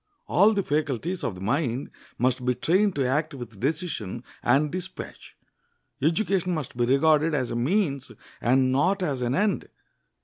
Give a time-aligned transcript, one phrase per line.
[0.25, 5.37] All the faculties of the mind must be trained to act with decision and dispatch.
[6.01, 8.11] Education must be regarded as a means
[8.41, 9.69] and not as an end.